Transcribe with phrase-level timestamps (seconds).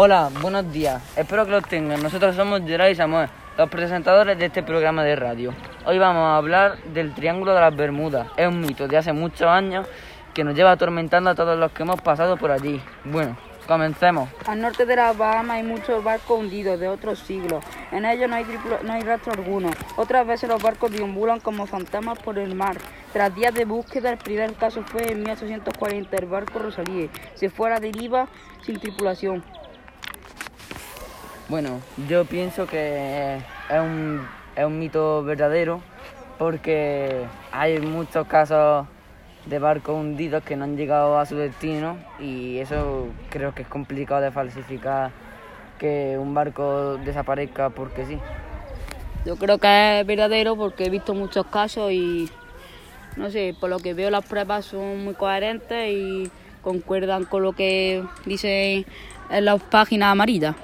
[0.00, 1.02] Hola, buenos días.
[1.16, 2.00] Espero que los tengan.
[2.00, 5.52] Nosotros somos Gerard y Samuel, los presentadores de este programa de radio.
[5.86, 8.28] Hoy vamos a hablar del Triángulo de las Bermudas.
[8.36, 9.88] Es un mito de hace muchos años
[10.34, 12.80] que nos lleva atormentando a todos los que hemos pasado por allí.
[13.06, 14.28] Bueno, comencemos.
[14.46, 17.64] Al norte de las Bahamas hay muchos barcos hundidos de otros siglos.
[17.90, 19.72] En ellos no hay, tripula- no hay rastro alguno.
[19.96, 22.76] Otras veces los barcos deambulan como fantasmas por el mar.
[23.12, 26.16] Tras días de búsqueda, el primer caso fue en 1840.
[26.16, 28.28] El barco Rosalie se fue a la deriva
[28.62, 29.42] sin tripulación.
[31.48, 31.80] Bueno,
[32.10, 34.20] yo pienso que es un,
[34.54, 35.80] es un mito verdadero
[36.38, 38.86] porque hay muchos casos
[39.46, 43.68] de barcos hundidos que no han llegado a su destino y eso creo que es
[43.68, 45.10] complicado de falsificar
[45.78, 48.18] que un barco desaparezca porque sí.
[49.24, 52.28] Yo creo que es verdadero porque he visto muchos casos y
[53.16, 56.30] no sé, por lo que veo las pruebas son muy coherentes y
[56.60, 58.84] concuerdan con lo que dice
[59.30, 60.54] en las páginas amarillas.